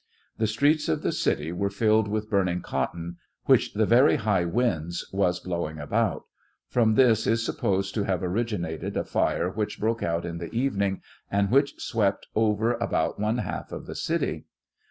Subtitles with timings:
[0.39, 4.45] The streets of the city were filled with burning cot ton, which the very high
[4.45, 6.23] winds was blowing about;
[6.67, 11.01] from this is supposed to have originated a,, fire which broke out in the evening,
[11.29, 14.45] and which swept over about one half of the city.